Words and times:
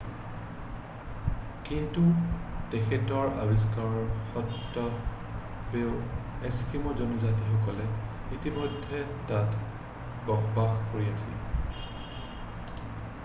কিন্তু 1.65 2.03
তেখেতৰ 2.69 3.33
আৱিষ্কাৰ 3.43 3.91
সত্ত্বেও 4.29 5.91
এস্কিম' 6.49 6.87
জনজাতিসকলে 7.01 7.85
ইতিমধ্যে 8.39 9.03
তাত 9.33 9.61
বসবাস 10.31 10.81
কৰি 10.95 11.13
আছিল 11.13 13.05